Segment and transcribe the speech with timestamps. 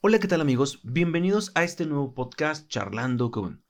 [0.00, 0.78] Hola, ¿qué tal amigos?
[0.84, 3.64] Bienvenidos a este nuevo podcast Charlando con.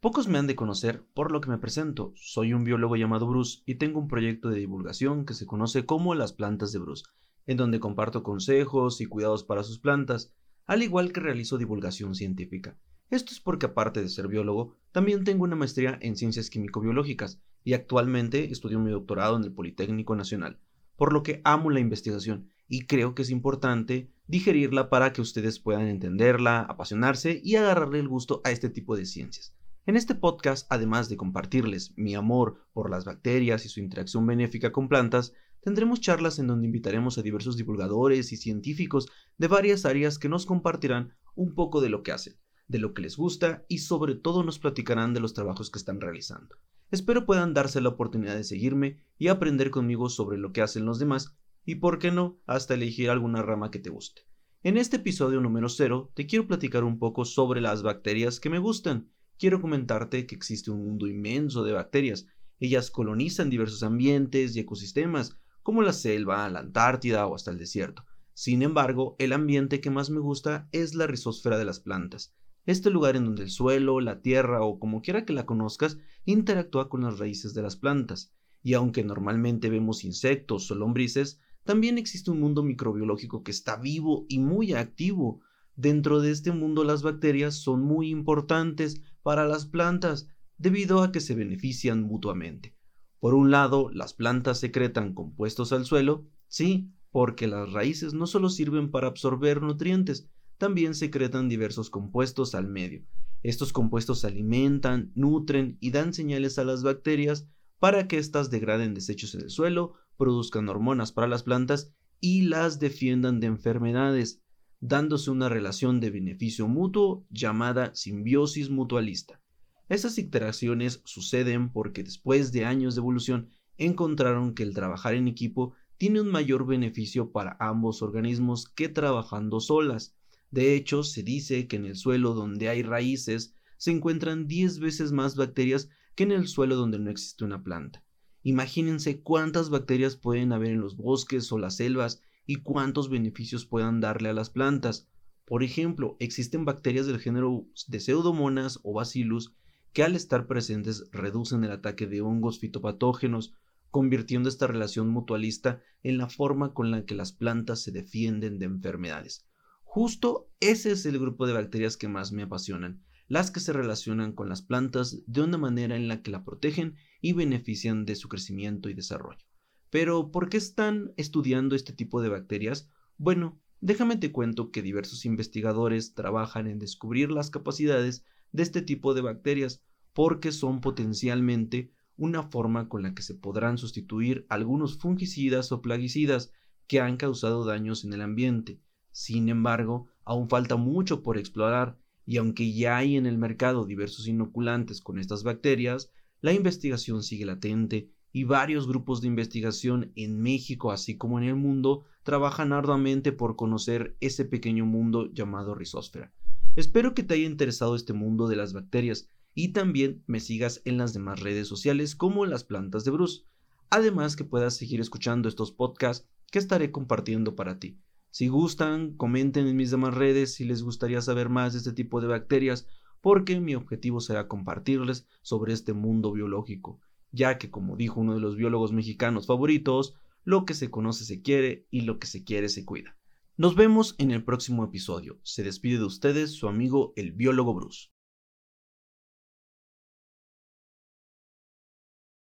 [0.00, 2.14] Pocos me han de conocer, por lo que me presento.
[2.16, 6.14] Soy un biólogo llamado Bruce y tengo un proyecto de divulgación que se conoce como
[6.14, 7.04] Las Plantas de Bruce,
[7.46, 10.32] en donde comparto consejos y cuidados para sus plantas,
[10.64, 12.78] al igual que realizo divulgación científica.
[13.10, 17.74] Esto es porque aparte de ser biólogo, también tengo una maestría en ciencias químico-biológicas y
[17.74, 20.58] actualmente estudio mi doctorado en el Politécnico Nacional,
[20.96, 25.58] por lo que amo la investigación y creo que es importante digerirla para que ustedes
[25.58, 29.54] puedan entenderla, apasionarse y agarrarle el gusto a este tipo de ciencias.
[29.86, 34.72] En este podcast, además de compartirles mi amor por las bacterias y su interacción benéfica
[34.72, 40.18] con plantas, tendremos charlas en donde invitaremos a diversos divulgadores y científicos de varias áreas
[40.18, 43.78] que nos compartirán un poco de lo que hacen, de lo que les gusta y
[43.78, 46.56] sobre todo nos platicarán de los trabajos que están realizando.
[46.90, 50.98] Espero puedan darse la oportunidad de seguirme y aprender conmigo sobre lo que hacen los
[50.98, 54.22] demás y, por qué no, hasta elegir alguna rama que te guste.
[54.62, 58.58] En este episodio número 0 te quiero platicar un poco sobre las bacterias que me
[58.58, 59.10] gustan.
[59.38, 62.26] Quiero comentarte que existe un mundo inmenso de bacterias.
[62.60, 68.04] Ellas colonizan diversos ambientes y ecosistemas, como la selva, la Antártida o hasta el desierto.
[68.32, 72.34] Sin embargo, el ambiente que más me gusta es la rizosfera de las plantas.
[72.66, 76.88] Este lugar en donde el suelo, la tierra o como quiera que la conozcas interactúa
[76.88, 78.32] con las raíces de las plantas.
[78.62, 84.24] Y aunque normalmente vemos insectos o lombrices, también existe un mundo microbiológico que está vivo
[84.28, 85.40] y muy activo.
[85.76, 91.20] Dentro de este mundo las bacterias son muy importantes para las plantas debido a que
[91.20, 92.76] se benefician mutuamente.
[93.18, 98.50] Por un lado, las plantas secretan compuestos al suelo, sí, porque las raíces no solo
[98.50, 103.04] sirven para absorber nutrientes, también secretan diversos compuestos al medio.
[103.42, 109.34] Estos compuestos alimentan, nutren y dan señales a las bacterias para que éstas degraden desechos
[109.34, 114.40] en el suelo produzcan hormonas para las plantas y las defiendan de enfermedades,
[114.80, 119.40] dándose una relación de beneficio mutuo llamada simbiosis mutualista.
[119.88, 125.74] Esas interacciones suceden porque después de años de evolución encontraron que el trabajar en equipo
[125.98, 130.16] tiene un mayor beneficio para ambos organismos que trabajando solas.
[130.54, 135.10] De hecho, se dice que en el suelo donde hay raíces se encuentran 10 veces
[135.10, 138.04] más bacterias que en el suelo donde no existe una planta.
[138.44, 144.00] Imagínense cuántas bacterias pueden haber en los bosques o las selvas y cuántos beneficios puedan
[144.00, 145.08] darle a las plantas.
[145.44, 149.56] Por ejemplo, existen bacterias del género de pseudomonas o bacillus
[149.92, 153.54] que al estar presentes reducen el ataque de hongos fitopatógenos,
[153.90, 158.66] convirtiendo esta relación mutualista en la forma con la que las plantas se defienden de
[158.66, 159.48] enfermedades.
[159.94, 164.32] Justo ese es el grupo de bacterias que más me apasionan, las que se relacionan
[164.32, 168.28] con las plantas de una manera en la que la protegen y benefician de su
[168.28, 169.46] crecimiento y desarrollo.
[169.90, 172.88] Pero, ¿por qué están estudiando este tipo de bacterias?
[173.18, 179.14] Bueno, déjame te cuento que diversos investigadores trabajan en descubrir las capacidades de este tipo
[179.14, 179.80] de bacterias
[180.12, 186.50] porque son potencialmente una forma con la que se podrán sustituir algunos fungicidas o plaguicidas
[186.88, 188.80] que han causado daños en el ambiente.
[189.14, 194.26] Sin embargo, aún falta mucho por explorar y aunque ya hay en el mercado diversos
[194.26, 196.10] inoculantes con estas bacterias,
[196.40, 201.54] la investigación sigue latente y varios grupos de investigación en México así como en el
[201.54, 206.32] mundo trabajan arduamente por conocer ese pequeño mundo llamado rizósfera.
[206.74, 210.98] Espero que te haya interesado este mundo de las bacterias y también me sigas en
[210.98, 213.44] las demás redes sociales como las plantas de Bruce.
[213.90, 217.96] Además que puedas seguir escuchando estos podcasts que estaré compartiendo para ti.
[218.34, 222.20] Si gustan, comenten en mis demás redes si les gustaría saber más de este tipo
[222.20, 222.88] de bacterias,
[223.20, 226.98] porque mi objetivo será compartirles sobre este mundo biológico,
[227.30, 231.42] ya que como dijo uno de los biólogos mexicanos favoritos, lo que se conoce se
[231.42, 233.16] quiere y lo que se quiere se cuida.
[233.56, 235.38] Nos vemos en el próximo episodio.
[235.44, 238.08] Se despide de ustedes su amigo el biólogo Bruce.